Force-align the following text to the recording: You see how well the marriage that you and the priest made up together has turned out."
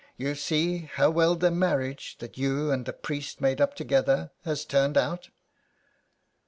You 0.17 0.33
see 0.33 0.89
how 0.95 1.11
well 1.11 1.35
the 1.35 1.51
marriage 1.51 2.17
that 2.21 2.35
you 2.35 2.71
and 2.71 2.87
the 2.87 2.91
priest 2.91 3.39
made 3.39 3.61
up 3.61 3.75
together 3.75 4.31
has 4.45 4.65
turned 4.65 4.97
out." 4.97 5.29